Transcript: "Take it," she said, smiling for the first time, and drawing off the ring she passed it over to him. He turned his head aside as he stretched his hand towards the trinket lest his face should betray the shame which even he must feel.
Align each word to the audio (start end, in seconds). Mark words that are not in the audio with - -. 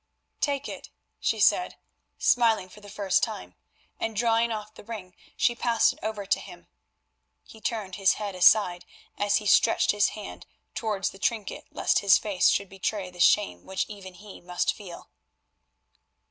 "Take 0.39 0.67
it," 0.67 0.89
she 1.19 1.39
said, 1.39 1.75
smiling 2.17 2.69
for 2.69 2.81
the 2.81 2.89
first 2.89 3.21
time, 3.21 3.53
and 3.99 4.15
drawing 4.15 4.51
off 4.51 4.73
the 4.73 4.83
ring 4.83 5.13
she 5.37 5.53
passed 5.53 5.93
it 5.93 5.99
over 6.01 6.25
to 6.25 6.39
him. 6.39 6.65
He 7.43 7.61
turned 7.61 7.97
his 7.97 8.13
head 8.13 8.33
aside 8.33 8.83
as 9.15 9.35
he 9.35 9.45
stretched 9.45 9.91
his 9.91 10.09
hand 10.17 10.47
towards 10.73 11.11
the 11.11 11.19
trinket 11.19 11.65
lest 11.69 11.99
his 11.99 12.17
face 12.17 12.49
should 12.49 12.67
betray 12.67 13.11
the 13.11 13.19
shame 13.19 13.63
which 13.67 13.85
even 13.87 14.15
he 14.15 14.41
must 14.41 14.73
feel. 14.73 15.11